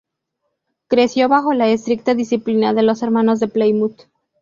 [0.87, 4.07] Creció bajo la estricta disciplina de los Hermanos de Plymouth.